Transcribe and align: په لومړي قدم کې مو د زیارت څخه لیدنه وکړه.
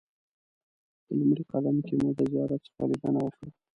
په 1.05 1.11
لومړي 1.19 1.43
قدم 1.51 1.77
کې 1.85 1.93
مو 2.01 2.09
د 2.17 2.19
زیارت 2.31 2.59
څخه 2.67 2.83
لیدنه 2.91 3.19
وکړه. 3.23 3.49